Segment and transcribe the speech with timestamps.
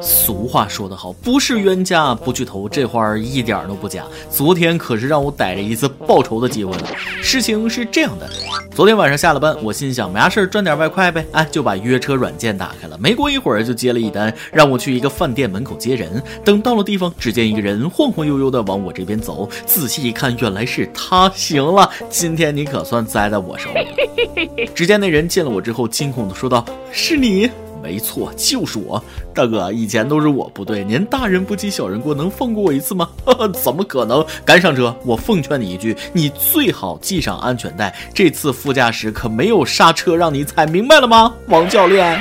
[0.00, 4.04] 俗话说得好，不是冤家不聚头，这话一点都不假。
[4.30, 6.88] 昨天可是让我逮着一次报仇的机会了。
[7.22, 8.28] 事情是这样的，
[8.74, 12.96] 昨天晚上下了班，我心想没啥事赚点外快呗，哎，就把约车软件打开了。
[12.98, 16.22] 没过一会儿就接了一单，让我去一个饭店门口接人。
[16.44, 21.30] 等到了地方，只见一个人晃晃悠悠的往我这边走，仔细一看，原来是他。
[21.34, 24.72] 行了，今天你可算栽在我手里了。
[24.74, 27.50] 只见那人见了我之后，惊恐的说道：“是你。”
[27.84, 29.02] 没错，就是我，
[29.34, 33.10] 大哥，以前都是我不对，您大人不计小人过，能放过我一次吗？
[33.62, 34.24] 怎么可能？
[34.42, 34.96] 赶上车！
[35.04, 42.18] 我奉劝你一句，你最好系上安全带，这次副驾驶可没有刹车让你踩，明白了吗，王教练？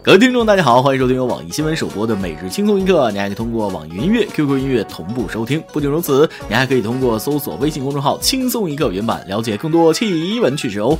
[0.00, 5.60] 各位听众，大家好，欢迎收听由网易新闻首播的每日轻松一刻，你还可以通过网易云音乐、QQ 音乐同步收听。
[5.72, 10.96] 不仅如此，你还可以通过搜索微信公众号“轻松一刻”原版了解更多奇闻趣事哦。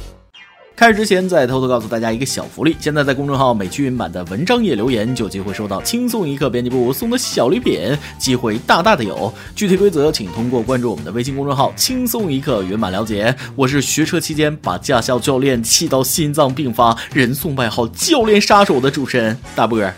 [0.78, 9.34] 开始之前，再偷偷告诉大家一个小福利：现在在公众号美剧云版的文章页留言，就有机会收到轻松一刻编辑部送的小礼品，机会大大的有。
[9.56, 13.34] 具体规则，请通过关注我们的微信公众号“轻松一刻”云版了解。
[13.56, 19.92] 我是学车期间把驾校教练气到心脏病发，人送外号“教练杀手”的主持人大波儿。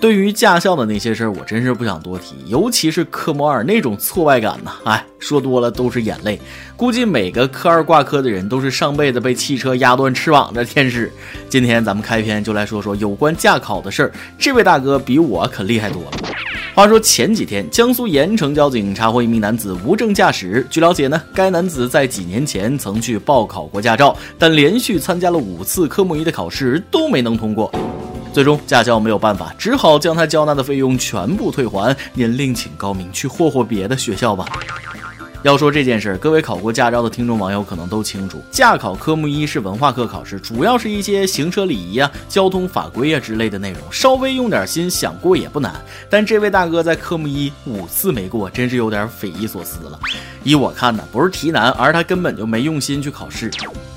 [0.00, 6.40] 对于驾校的那些事儿，我真是不想多提，尤其是科目二那种挫败感呐，哎，说多了都是眼泪。
[6.76, 11.12] 估计每个科二挂科的人都是上辈子被汽车压断翅膀的天使。
[11.48, 16.10] 今天咱们开篇就来说说有关驾考的事儿，这位大哥比我可厉害多了。
[16.76, 20.64] 话说前几天，江苏盐城交警查获一名男子无证驾驶。
[20.70, 27.68] 据了解呢，该男子在几年前曾去报考过驾照，但连续参加了五次科目一的考试都没能通过。
[28.32, 31.96] 最终，驾校没有办法，只好将他交纳的费用全部退还。
[32.12, 34.46] 您另请高明，去霍霍别的学校吧。
[35.42, 45.72] 要说这件事儿，各位考过驾照的听众网友可能都清楚，驾考科目一是文化课考试，主要是一些行车礼仪啊、交通法规啊之类的内容，稍微用点心，想过也不难。
[46.10, 49.98] 但这位大哥在科目一五次没过，真是有点匪夷所思了。
[50.42, 53.48] 依我看呢，不是题难，而是他根本就没用心去考试。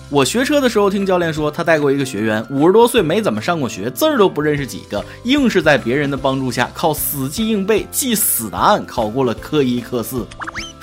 [0.10, 10.28] 我学车的时候，听教练说，他带过一个学员，五十多岁没怎么上过学，字儿都不认识几个，硬是在别人的帮助下，靠死记硬背记死答案，考过了科一、科四。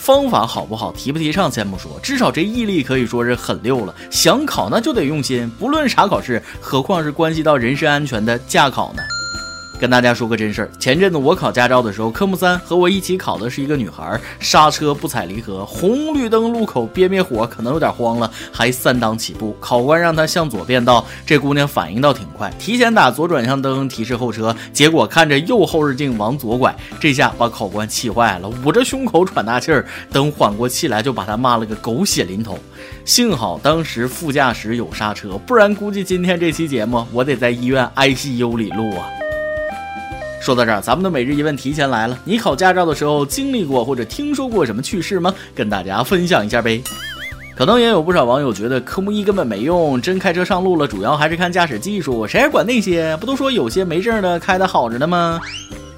[0.08, 3.94] 方法好不好，提不提倡先不说，至少这毅力可以说是很溜了。
[4.10, 9.02] 想考那就得用心，不论啥考试，何况是关系到人身安全的驾考呢？
[9.78, 19.56] 跟大家说个真事儿，前阵子我考驾照的时候，科目三和我一起考的是一个女孩，刹车不踩离合，红绿灯路口憋灭火，可能有点慌了，还三档起步。
[19.60, 32.58] 考官让她向左变道，这姑娘反应倒挺快，提前打左转向灯提示后车，结果看着右后视镜往左拐，这下把考官气坏了，捂着胸口喘大气儿，等缓过气来就把她骂了个狗血淋头。
[33.04, 39.06] 幸好当时副驾驶有刹车，不然估计今天这期节目我得在医院 ICU 里录啊。
[40.48, 42.18] 说到这儿，咱们的每日一问提前来了。
[42.24, 45.34] 你考驾照的时候经历过或者听说过什么趣事吗？
[45.54, 46.82] 跟大家分享一下呗。
[47.54, 52.26] 可能也有不少网友觉得科目一根本没用，真开车上路了，主要还是看驾驶技术。
[52.26, 53.14] 谁还管那些？
[53.18, 55.38] 不都说有些没证的开的好着呢吗？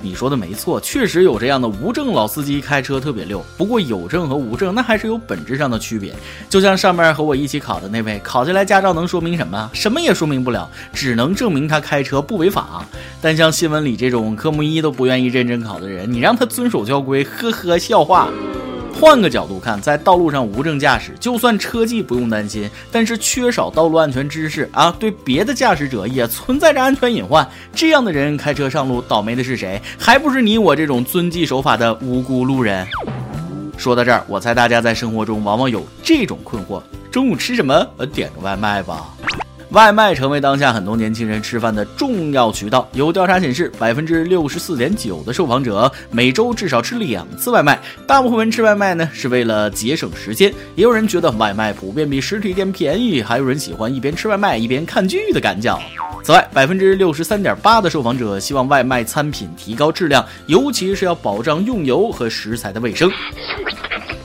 [0.03, 3.45] 你说的没错，确实有这样的无证老司机开车特别溜。
[3.57, 6.15] 不过有证和无证那还是有本质上的区别。
[6.49, 9.71] 就像上面和我一起考的那位，考下来驾照能说明什么？
[9.73, 12.85] 什么也说明不了，只能证明他开车不违法。
[13.21, 18.29] 但像新闻里这种科目一都不愿意认真考的人，你让他遵守交规，呵呵笑话。
[19.01, 27.49] 换个角度看，在道路上无证驾驶，就算车技不用担心，但是缺少道路安全知识啊，对别的驾驶者也存在着安全隐患。
[27.75, 29.81] 这样的人开车上路，倒霉的是谁？
[29.99, 32.87] 还不是你我这种遵纪守法的无辜路人。
[33.79, 37.75] 说到这儿，我猜大家在生活中往往有这种困惑：中午吃什么？
[37.97, 39.15] 呃，点个外卖吧。
[39.71, 42.89] 外卖成为当下很多年轻人吃饭的重要渠道。
[42.93, 47.79] 有调查显示，百分之六十四点九的受访者每周至少吃两次外卖。
[48.05, 55.79] 大部分人吃外卖呢是为了节省时间，也有人觉得外卖普遍比实体店便宜，还有人喜欢一边吃外卖一边看剧的感觉。
[56.25, 63.09] 此外，百分之六十三点八的受访者希望外卖餐品提高质量，尤其是要保障用油和食材的卫生。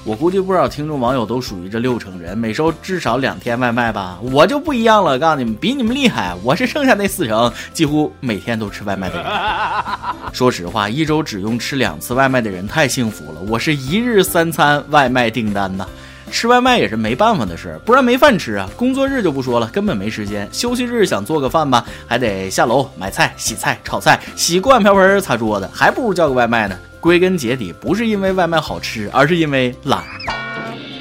[0.06, 4.20] 我估计不少听众网友都属于这六成人，每周至少两天外卖吧。
[4.22, 6.36] 我就不一样了，告诉你们，比你们厉害。
[6.44, 9.26] 我是剩下那四成，几乎每天都吃外卖的人。
[10.32, 13.42] 说实话，一周只用吃两次外卖的人太幸福了。
[13.50, 15.88] 我是一日三餐外卖订单呐，
[16.30, 18.70] 吃外卖也是没办法的事，不然没饭吃啊。
[18.78, 20.48] 工作日就不说了，根本没时间。
[20.52, 26.78] 休息日想做个饭吧，还得下楼买菜、洗菜、炒菜、洗锅碗瓢盆、擦桌子，还不如叫个外卖呢。
[27.06, 30.04] 归根结底，不是因为外卖好吃，而是因为懒。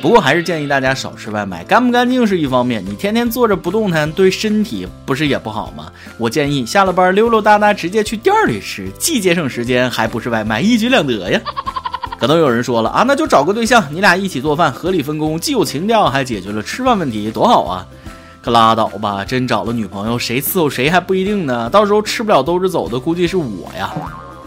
[0.02, 5.90] 不过还是建议大家少吃外卖，干不干净是一方面，你天天坐着不动弹，对身体不是也不好吗？
[6.18, 11.40] 我建议下了班溜溜达达，直接去店里吃，既节省时间，还不是外卖，一举两得呀。
[12.20, 17.86] 可能有人说了啊，那就找个对象，你俩一起做饭，合理分工，既有情调，还解决了吃饭问题，多好啊！
[18.42, 23.90] 可拉倒吧，真找了女朋友，谁伺候谁还不一定呢，到时候吃不了兜着走的，估计是我呀。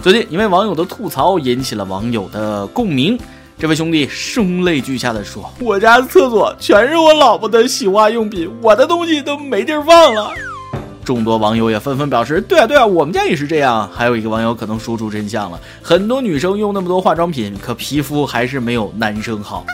[0.03, 3.17] 最近一位网友的吐槽引起了网友的共鸣。
[3.57, 10.31] 这位兄弟声泪俱下的说：“我家厕所全是我老婆的洗化用品，我的东西都没地儿放了。”
[11.03, 19.65] 众多网友也纷纷表示：“对啊，对啊，我们家也是这样。”还有一个网友可能说出真相了：很多女生用那么多化妆品，可皮肤还是没有男生好。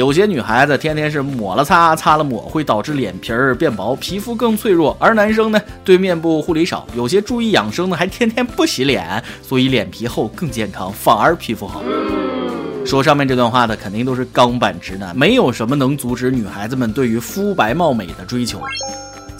[0.00, 11.82] 有些女孩子天天是抹了擦，擦了抹，会导致脸皮儿变薄，皮肤更脆弱；而男生呢，对面部护理少，有些注意养生的还天天不洗脸，所以脸皮厚更健康，反而皮肤好。
[12.86, 18.58] 说上面这段话的肯定都是钢板直男，没有什么能阻止女孩子们对于肤白貌美的追求。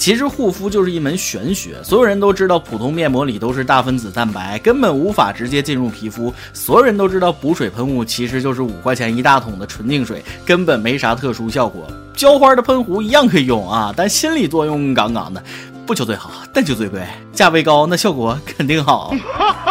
[0.01, 6.33] 其实护肤就是一门玄学，所有人都知道普通面膜里都是大分子蛋白，根本无法直接进入皮肤。
[6.55, 11.87] 所有人都知道补水喷雾其实就是五块钱一大桶的纯净水，根本没啥特殊效果。
[12.15, 15.43] 浇花的喷壶一样可以用啊，但心理作用杠杠的。
[15.85, 19.15] 不求最好，但求最贵，价位高，那效果肯定好。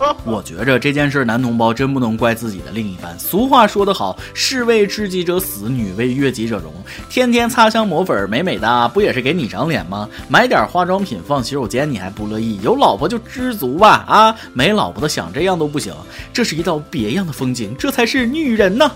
[0.24, 3.18] 我觉着这件事，男同胞真不能怪自己的另一半。
[3.18, 6.72] 俗话说得好，士为知己者死，女为悦己者容。
[7.08, 10.08] 天天擦香抹粉，美美的，不也是给你长脸吗？
[10.28, 12.58] 买点化妆品放洗手间，你还不乐意？
[12.62, 15.92] 有老婆就知足吧，啊，没老婆的想这样都不行。
[16.32, 18.90] 这是一道别样的风景，这才是女人呢。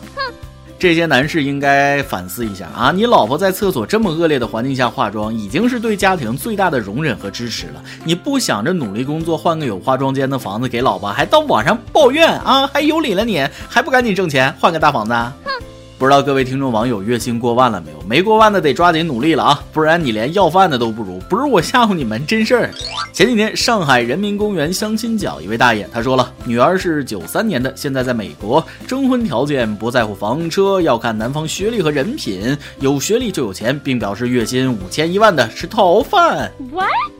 [0.85, 2.93] 这些男士应该反思一下啊！
[2.95, 7.83] 你老婆在厕所这么恶劣的环境下化妆，已经是对家庭最大的容忍和支持了。
[8.05, 12.67] 你不想着努力工作，换个有化妆间的房子给老婆，还到网上抱怨啊？
[12.67, 13.43] 还有理了你？
[13.67, 15.15] 还不赶紧挣钱，换个大房子？
[15.15, 15.35] 啊！
[15.97, 18.03] 不知道各位听众网友月薪过万了没有？
[18.07, 21.19] 没过万的得抓紧努力了啊，不然你连要饭的都不如。
[21.31, 22.71] 不是我吓唬你们，真事儿。
[23.13, 36.51] 前几天上海人民公园相亲角，一位大爷他说了，女儿是九三年的，现在在美国，征婚条件不在乎房车，要看男方学历和人品，有学历就有钱，并表示月薪五千一万的是逃犯。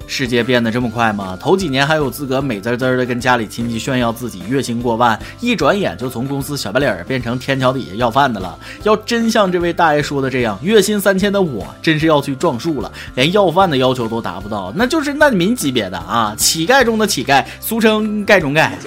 [0.07, 1.39] 世界变得这么快吗？
[1.41, 8.59] 头几年还有资格美滋滋的跟家里亲戚炫耀自己月薪过万，一转眼就从公司小白脸变成天桥底下要饭的了。
[8.83, 18.73] 要真像这位大爷说的这样，月薪三千的我真是要去撞树了，连要饭的要求都达不到，那就是难民级别的啊，乞丐中的乞丐，俗称盖中盖。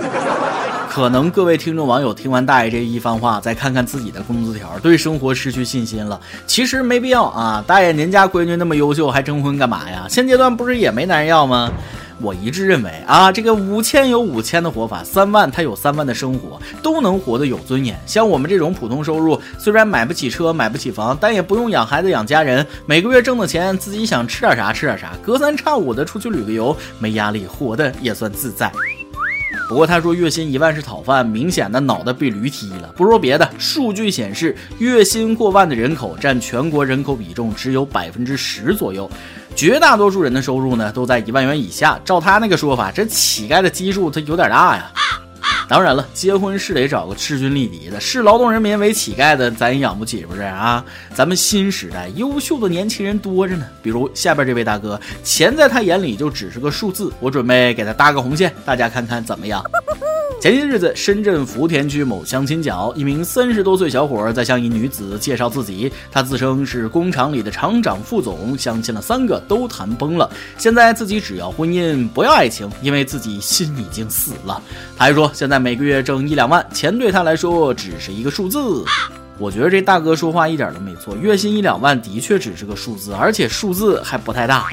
[0.90, 6.20] 可能各位听众网友听完大爷这一番话，再看看自己的工资条，对生活失去信心了。
[6.48, 10.08] 其实没必要啊，大爷您家闺女那么优秀，还征婚干嘛呀？
[10.10, 11.72] 现阶段不是也没男人要吗？
[12.20, 18.00] 我一致认为啊，这个五千有五千的活法，三万他有三万的生活，都能活得有尊严。
[18.06, 28.72] 像我们这种普通收入，虽然买不起车，买不起房，但也不用养孩子养家人，每个月挣的钱自己想吃点啥吃点啥，隔三差五的出去旅个游，没压力，活的也算自在。
[29.70, 32.94] 不过他说月薪一万是讨饭，明显的脑袋被驴踢了。
[32.96, 39.10] 不说别的，数据显示，月薪过万的人口占全国人口比重只有百分之十左右，
[39.58, 42.00] 绝大多数人的收入呢都在一万元以下。
[42.06, 44.92] 照他那个说法，这乞丐的基数他有点大呀。
[45.68, 50.86] 当然了，结婚是得找个势均力敌的，视劳动人民为乞丐的，咱也养不起，不是啊？
[51.14, 59.62] 咱们新时代优秀的年轻人多着呢，比如下边这位大哥，钱在他眼里就只是个数字，我准备给他搭个红线，大家看看怎么样？
[60.40, 65.92] 前些日子，深圳福田区某相亲角，一名三十多岁小伙在向一女子介绍自己。
[66.12, 70.30] 他自称是工厂里的厂长、副总，相亲了三个都谈崩了。
[70.58, 74.62] 现在自己只要婚姻，不要爱情，因为自己心已经死了。
[74.96, 78.86] 他还说，现在每个月挣一两万，钱对他来说只是一个数字。
[79.40, 84.66] 我觉得这大哥说话一点都没错，月薪一两万的确只是个数字，而且数字还不太大。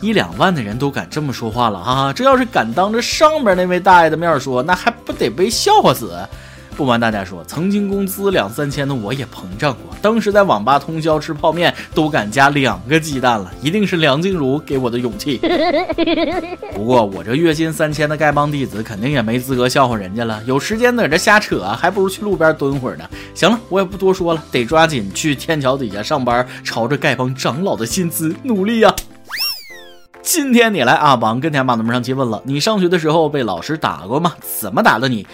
[0.00, 6.12] 一两万的人都敢这么说话了哈，这要是敢当着上边那位大爷的面说，那还不得被笑话死？
[6.78, 15.38] 不瞒大家说，曾经工资两三千的我也膨胀过，当时在网吧通宵吃泡面都敢加两个鸡蛋了，一定是梁静茹给我的勇气。
[16.72, 23.10] 不过我这月薪三千的丐帮弟子肯定也没资格笑话人家了，有时间在这瞎扯，还不如去路边蹲会儿呢。
[23.34, 28.94] 行了，我也不多说了，得抓紧去天桥底下上班，朝着丐帮长老的薪资努力呀。
[30.22, 34.34] 今天你来啊，王跟天马的们上期问了，你上学的时候被老师打过吗？
[34.60, 35.26] 怎么打的你？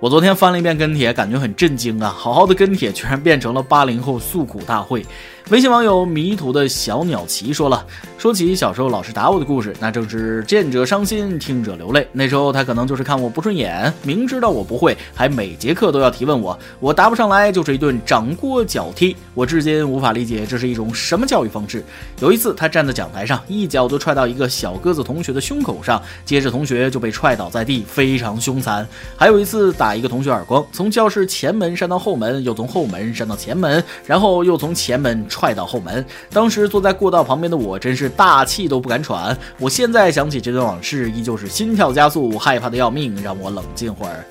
[0.00, 2.14] 我昨天翻了一遍跟帖，感觉很震惊啊！
[2.16, 5.04] 好好的跟帖居然变成了八零后诉苦大会。
[5.50, 7.82] 微信网友迷途的小鸟奇说了，
[8.18, 12.06] 说起小时候老师打我的故事，那正是见者伤心，听者流泪。
[12.12, 19.16] 那时候他可能就是看我不顺眼，明知道我不会，还每节课都要提问我，我答不上来就是一顿掌掴脚踢。
[19.32, 21.82] 我至今无法理解这是一种什么教育方式。
[22.20, 28.86] 有一次他站在讲台上，一脚就踹到一个小个子同学的胸口上，接着同学就被踹倒在地，非常凶残。
[29.16, 35.24] 还有一次打一个同学耳光，从教室前门扇到后门，又从后门扇到前门，然后又从前门。
[35.38, 39.38] 踹到后门，当时坐在过道旁边的我真是大气都不敢喘。
[39.56, 43.14] 我现在想起这段往事，依旧是心跳加速，害怕的要命。
[43.22, 44.24] 让我冷静会儿。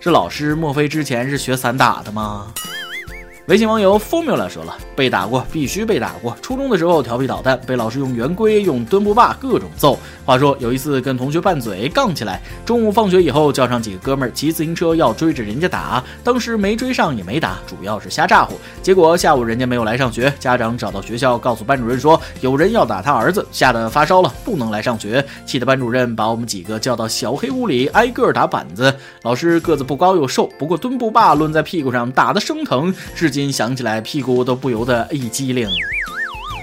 [0.00, 2.54] 这老师莫非之前是学散打的吗？
[3.46, 6.36] 微信网友 formula 说了，被打过，必须被打过。
[6.42, 9.96] 初中的时候调皮捣蛋，被老师用圆规、用墩布把各种揍。
[10.24, 18.58] 话说有一次跟同学拌嘴杠起来，中午放学以后叫上几个哥们儿骑自行车要追着人家打，当时没追上也没打，主要是瞎咋呼。
[18.82, 28.92] 结果下午人家没有来上学，家长找到学校告诉班主任说有人要打他儿子，吓得发烧了，不能来上学，气得班主任把我们几个叫到小黑屋里挨个打板子。
[29.22, 35.68] 老师个子不高又瘦，不过墩布把抡在屁股上打得生疼，至今想起来屁股都不由得一激灵。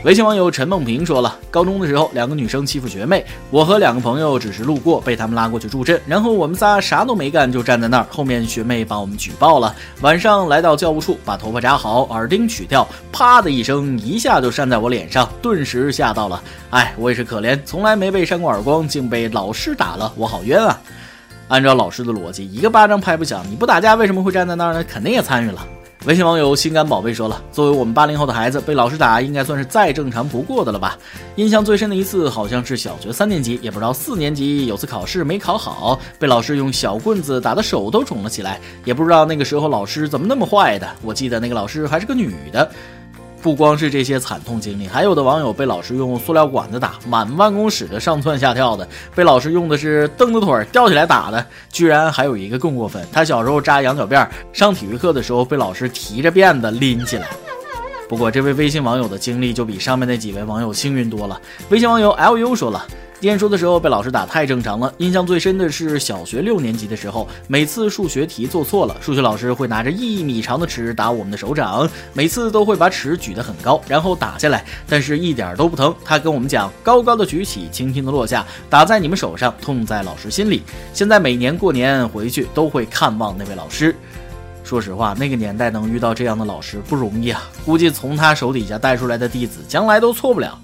[0.03, 8.07] 微信网友陈梦平说了，高中的时候，两个女生欺负学妹，我和两个朋友只是路过，被他们拉过去助阵，然后我们仨啥都没干，就站在那儿。
[8.09, 16.41] 后面学妹把我们举报了，晚上来到教务处，把头发扎好，耳钉取掉，啪的一声，一下就扇在我脸上，顿时吓到了。
[16.71, 20.81] 哎，我也是可怜，从来没被扇过耳光，竟被老师打了，我好冤啊！
[21.49, 24.83] 按照老师的逻辑，一个巴掌拍不响，你不打架为什么会站在那儿呢？
[24.83, 25.63] 肯定也参与了。
[26.05, 30.97] 微信网友心肝宝贝说了：“作为我们八零后的孩子，被老师打应该算是再正常不过的了吧？
[31.37, 40.85] 印象最深的一次好像是小学三年级，也不知道四年级有次考试没考好，被老师用小棍子打的手都肿了起来，也不知道那个时候老师怎么那么坏的。
[41.03, 42.69] 我记得那个老师还是个女的。”
[43.43, 57.27] 不光是这些惨痛经历，还有的网友被老师用塑料管子打，满办公室的上蹿下跳的；被老师用的是凳子腿吊起来打的，居然还有一个更过分，他小时候扎羊角辫，上体育课的时候被老师提着辫子拎起来。
[58.07, 61.39] 不过这位微信网友的经历就比上面那几位网友幸运多了。
[61.69, 62.85] 微信网友 lu 说了。
[63.19, 75.95] 念书的时候被老师打太正常了，印象最深的是小学六年级的时候，每次数学题做错了，数学老师会拿着一米长的尺打我们的手掌，每次都会把尺举得很高，然后打下来，但是一点都不疼。
[76.03, 80.61] 他跟我们讲，高高的举起，轻轻的落下，打在你们手上，痛在老师心里。
[80.93, 83.95] 现在每年过年回去都会看望那位老师。
[84.63, 90.57] 说实话，那个年代能遇到这样的老师不容易啊，估计从他手底下带出来的弟子，将来都错不了。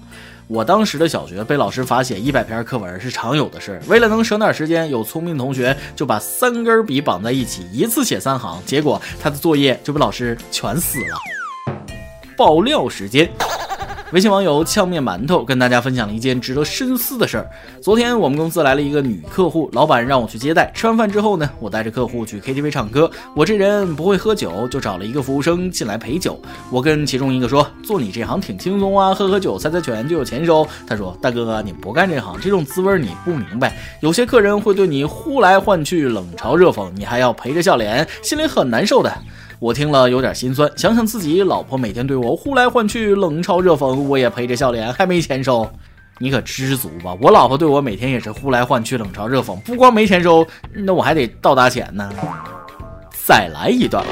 [0.48, 11.16] 我当时的小学被老师罚写一百篇课文是常有的事，为了能省点时间，有聪明同学就把三根笔绑在一起，一次写三行，结果他的作业就被老师全撕了。
[12.36, 13.30] 爆料时间。
[14.12, 17.48] 微信网友呛面馒头跟大家分享了一件值得深思的事儿。
[17.80, 20.68] 昨天我们公司来了一个女客户，老板让我去接待。
[20.74, 23.08] 吃完饭之后呢，我带着客户去 KTV 唱歌。
[23.36, 26.40] 我这人不会喝酒，就找了一个服务生进来陪酒。
[26.72, 33.76] 我跟其中一个说：“做你这行挺轻松啊，喝喝酒、猜猜拳就有钱收。”他说：“大哥，你不干这行，这种滋味你不明白。
[34.00, 39.12] 有些客人会对你呼来唤去、冷嘲热讽，你还要陪着笑脸，心里很难受的。”
[39.60, 45.70] 我听了有点心酸，想想自己老婆每天对我呼来唤去、冷嘲热讽，我也陪着笑脸，还没钱收，
[46.18, 47.14] 你可知足吧？
[47.20, 52.10] 我老婆对我每天也是呼来唤去、冷嘲热讽，不光没钱收，那我还得倒打钱呢。
[53.12, 54.02] 再来一段。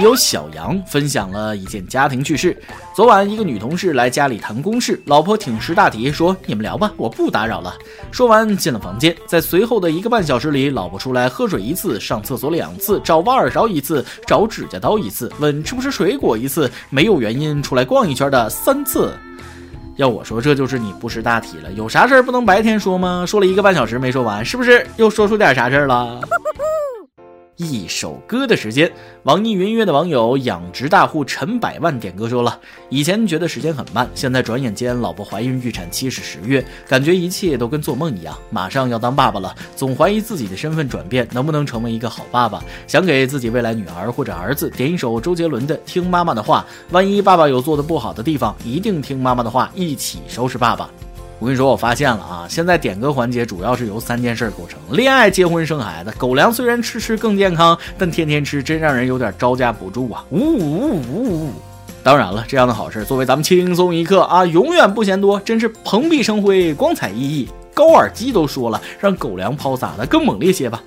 [0.00, 2.56] 有小杨分享了一件家庭趣事：
[2.94, 7.74] 昨晚一个女同事来家里谈公事，老婆挺识大体说：“你们聊吧，我不打扰了。”
[8.10, 19.12] 说完进了房间，在随后的一个半小时里，老婆出来喝水一次，上厕所两次，找挖耳勺一次，找指甲刀一次，问吃不吃水果一次，没有原因出来逛一圈的三次。
[19.96, 21.70] 要我说，这就是你不识大体了。
[21.72, 23.24] 有啥事儿不能白天说吗？
[23.26, 26.18] 说了一个半小时没说完，是不是又说出点啥事儿了？
[27.62, 28.90] 一首歌的时间，
[29.22, 38.36] 网易云音乐的网友养殖大户陈百万点歌说了：以前觉得时间很慢，现在转眼间老婆怀孕预产期是十月，感觉一切都跟做梦一样。
[38.50, 42.62] 马上要当爸爸了，总怀疑自己的身份转变能不能成为一个好爸爸。
[42.86, 50.90] 想给自己未来女儿或者儿子点一首周杰伦的《听妈妈的话》，万一爸爸有做的不好的地方，一定听妈妈的话，一起收拾爸爸。
[51.42, 56.14] 我跟你说，我发现了啊，现在点歌环节主要是由三件事构成：恋爱、结婚、生孩子。
[56.16, 60.24] 狗粮虽然吃吃更健康，但天天吃真让人有点招架不住啊！
[60.30, 61.52] 呜呜呜呜！
[62.04, 67.48] 当然了，这样的好事作为咱们轻松一刻啊，永远不嫌多，真是蓬荜生辉、光彩熠熠。
[67.74, 70.80] 高尔基都说了，让狗粮抛洒的更猛烈些吧。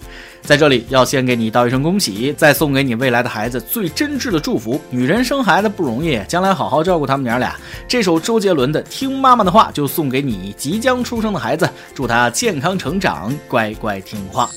[0.46, 4.80] 在这里要先给你道一声恭喜，再送给你未来的孩子最真挚的祝福。
[4.92, 7.56] 女人生孩子不容易，将来好好照顾他们娘俩。
[7.88, 14.48] 这首周杰伦的《听妈妈的话》就送给你即将出生的孩子，祝他健康成长，乖乖听话。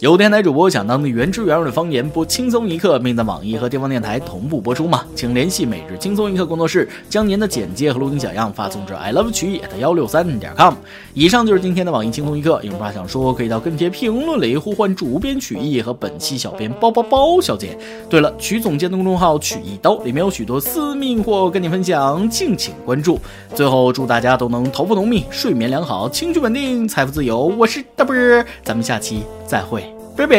[0.00, 5.04] 有电台主播想当地原汁原味的方言播轻松一刻，并在网易和地方电台同步播出吗？
[5.14, 10.72] 请联系每日轻松一刻工作室，将您的简介和录音小样发送至 i love 曲野的幺六三点 com。
[11.12, 17.76] 以上就是今天的网易轻松一刻，有话想说可以到跟帖评论里呼唤主编曲艺和本期小编包包包小姐。
[18.08, 23.20] 对了，曲总监的公众号曲一刀里面有许多私密货跟你分享，敬请关注。
[23.54, 27.52] 最后祝大家都能头发浓密，睡眠良好，情绪稳定，财富自由。
[27.58, 29.82] 我是 W，咱们下期再会。
[30.16, 30.36] 拜拜。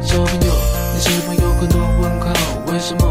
[0.00, 0.52] 小朋友，
[0.94, 2.32] 你是否有很多问号？
[2.70, 3.02] 为什么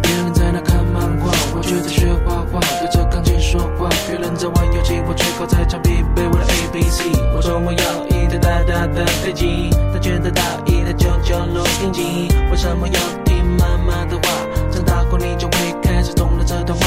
[0.00, 3.88] 别人在那看漫画，我却在学画画，对着钢琴说话？
[4.06, 7.10] 别人在玩游戏，我却靠在墙壁背我的 A B C。
[7.34, 12.28] 我说我要一台大大的飞机，他觉得大一台就叫录音机。
[12.52, 14.46] 为什么要听妈妈的话？
[14.70, 16.86] 长大后你就会开始懂了这段话。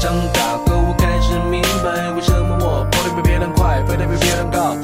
[0.00, 4.76] 长大后我开始明白，为什么我跑得比别人快，飞得比别人高。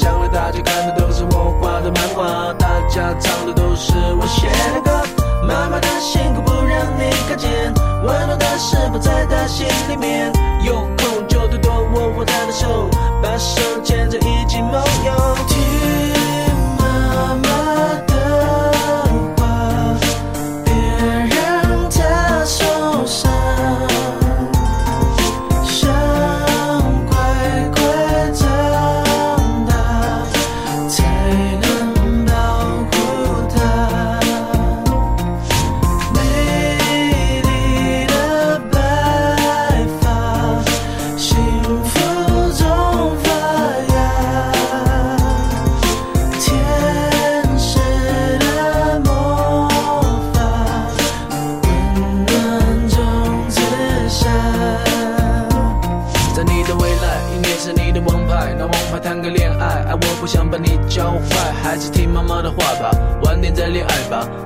[1.87, 4.91] 的漫画，大家唱的都是我写的歌。
[5.47, 7.49] 妈妈的辛苦不让你看见，
[8.03, 10.33] 温暖的食谱在她心里面？
[10.65, 12.91] 有空就多多握握她的手，
[13.23, 15.56] 把手牵着一起梦游。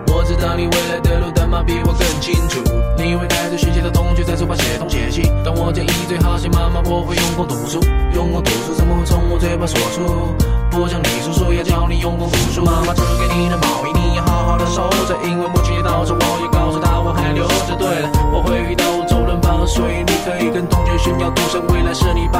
[0.08, 2.62] 我知道你未来的路，但妈比我更清楚。
[2.96, 7.80] 你会带着学习的同学在书包写东写西，但我建议最好写妈妈，我会用功读书，
[8.14, 10.34] 用功读书怎么会从我嘴巴说出？
[10.70, 17.74] 不像你叔叔要教你用功读书，妈妈织给你的毛衣你要好好的收着，因为母亲节到时我也告诉她我还留着。
[17.76, 22.39] 对了，我会遇到周润发，所以你可以跟同学炫耀，赌神未来是你爸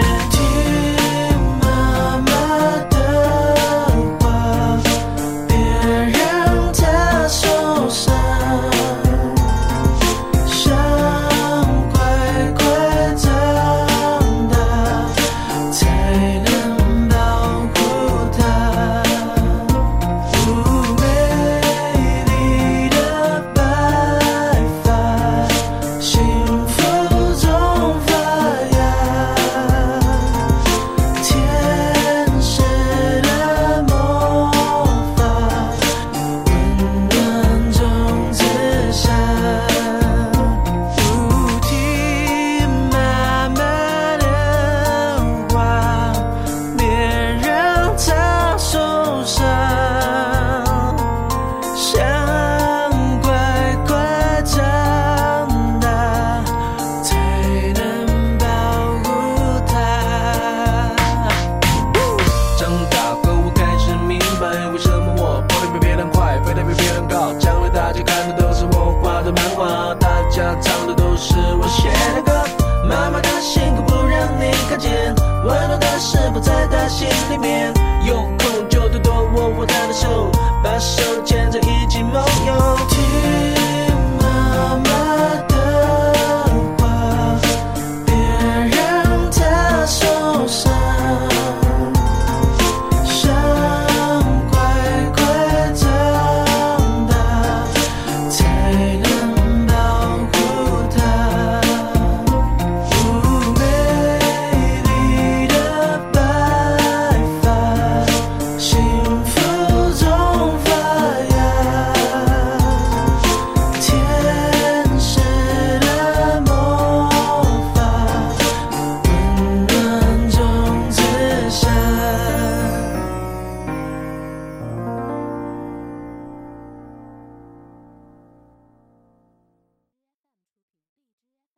[77.01, 77.80] 心里面？